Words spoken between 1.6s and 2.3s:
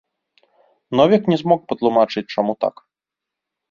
патлумачыць,